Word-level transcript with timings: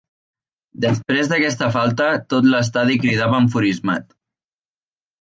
Després 0.85 1.29
d'aquesta 1.33 1.69
falta, 1.77 2.09
tot 2.35 2.51
l'estadi 2.55 2.99
cridava 3.07 3.41
enfurismat. 3.45 4.13